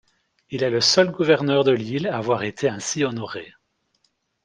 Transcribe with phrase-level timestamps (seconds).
[0.49, 3.53] Il est le seul gouverneur de l'île à avoir été ainsi honoré.